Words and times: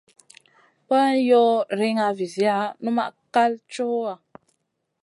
Boyen 0.87 1.17
yoh 1.29 1.55
riŋa 1.79 2.07
viziya, 2.17 2.57
numaʼ 2.83 3.13
kal 3.33 3.53
cowa. 3.73 4.13